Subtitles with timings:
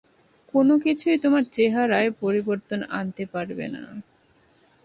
[0.53, 3.83] কোনোকিছুই তোমার চেহারায় পরিবর্তন আনতে পারবে না।